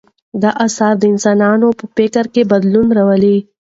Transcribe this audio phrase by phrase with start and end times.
[0.41, 3.37] دا اثر د انسانانو په فکر کې بدلون راولي.